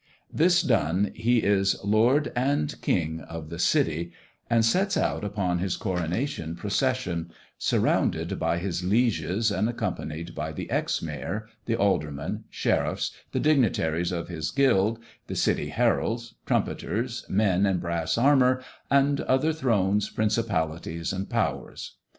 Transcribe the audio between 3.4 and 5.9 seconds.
the City, and sets out upon his